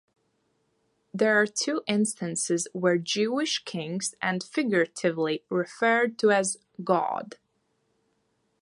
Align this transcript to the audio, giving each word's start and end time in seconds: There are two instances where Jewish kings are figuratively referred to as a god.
There 1.13 1.39
are 1.39 1.45
two 1.45 1.83
instances 1.85 2.67
where 2.73 2.97
Jewish 2.97 3.63
kings 3.65 4.15
are 4.19 4.39
figuratively 4.39 5.43
referred 5.47 6.17
to 6.17 6.31
as 6.31 6.55
a 6.55 6.81
god. 6.81 7.37